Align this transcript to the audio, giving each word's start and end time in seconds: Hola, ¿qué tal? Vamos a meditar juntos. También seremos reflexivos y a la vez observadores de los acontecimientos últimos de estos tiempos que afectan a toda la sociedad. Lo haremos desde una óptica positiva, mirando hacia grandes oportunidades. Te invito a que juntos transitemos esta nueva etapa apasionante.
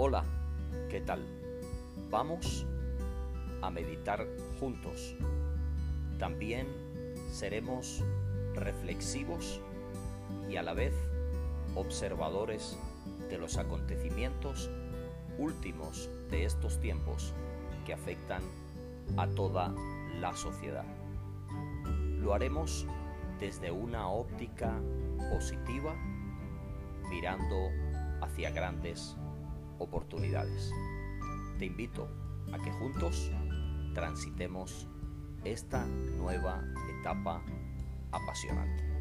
Hola, 0.00 0.22
¿qué 0.88 1.00
tal? 1.00 1.26
Vamos 2.08 2.64
a 3.62 3.68
meditar 3.68 4.28
juntos. 4.60 5.16
También 6.20 6.68
seremos 7.32 8.04
reflexivos 8.54 9.60
y 10.48 10.54
a 10.54 10.62
la 10.62 10.72
vez 10.72 10.94
observadores 11.74 12.78
de 13.28 13.38
los 13.38 13.56
acontecimientos 13.58 14.70
últimos 15.36 16.08
de 16.30 16.44
estos 16.44 16.78
tiempos 16.78 17.34
que 17.84 17.92
afectan 17.92 18.44
a 19.16 19.26
toda 19.26 19.74
la 20.20 20.32
sociedad. 20.36 20.86
Lo 22.20 22.34
haremos 22.34 22.86
desde 23.40 23.72
una 23.72 24.08
óptica 24.08 24.80
positiva, 25.32 25.96
mirando 27.10 27.56
hacia 28.20 28.52
grandes 28.52 29.16
oportunidades. 29.78 30.70
Te 31.58 31.66
invito 31.66 32.08
a 32.52 32.58
que 32.58 32.70
juntos 32.72 33.30
transitemos 33.94 34.86
esta 35.44 35.84
nueva 35.86 36.62
etapa 37.00 37.42
apasionante. 38.12 38.97